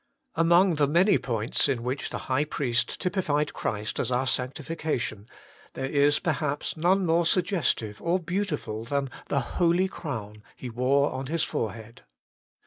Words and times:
Among 0.33 0.77
the 0.77 0.87
many 0.87 1.19
points 1.19 1.69
in 1.69 1.83
which 1.83 2.09
the 2.09 2.17
high 2.25 2.43
priest 2.45 2.99
typified 2.99 3.53
Christ 3.53 3.99
as 3.99 4.11
our 4.11 4.25
sanctification, 4.25 5.29
there 5.73 5.85
is, 5.85 6.17
perhaps, 6.17 6.75
none 6.75 7.05
more 7.05 7.27
suggestive 7.27 8.01
or 8.01 8.19
beautiful 8.19 8.83
than 8.83 9.11
the 9.27 9.41
holy 9.61 9.87
crown 9.87 10.41
he 10.55 10.71
wore 10.71 11.11
on 11.11 11.27
his 11.27 11.43
forehead. 11.43 12.01